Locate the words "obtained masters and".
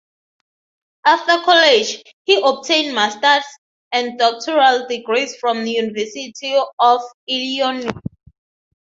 2.43-4.17